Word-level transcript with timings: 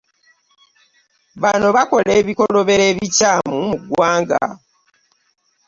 Bano 1.43 1.67
bakola 1.75 2.11
ebikolobero 2.19 2.83
ebikyamu 2.91 3.55
mu 3.69 3.73
ggwanga 3.81 4.41